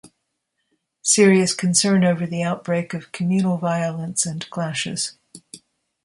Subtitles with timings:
[1.03, 5.15] Serious concern over the outbreak of communal violence and clashes.